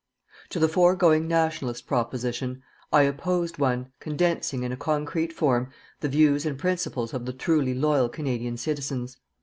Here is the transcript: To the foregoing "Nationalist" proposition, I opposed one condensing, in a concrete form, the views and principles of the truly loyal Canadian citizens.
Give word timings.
To 0.49 0.57
the 0.57 0.67
foregoing 0.67 1.27
"Nationalist" 1.27 1.85
proposition, 1.85 2.63
I 2.91 3.03
opposed 3.03 3.59
one 3.59 3.89
condensing, 3.99 4.63
in 4.63 4.71
a 4.71 4.75
concrete 4.75 5.31
form, 5.31 5.69
the 5.99 6.09
views 6.09 6.43
and 6.43 6.57
principles 6.57 7.13
of 7.13 7.27
the 7.27 7.33
truly 7.33 7.75
loyal 7.75 8.09
Canadian 8.09 8.57
citizens. 8.57 9.17